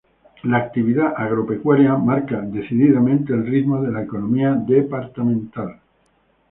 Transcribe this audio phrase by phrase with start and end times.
[0.45, 5.79] La actividad agropecuaria marca decididamente el ritmo de la economía departamental.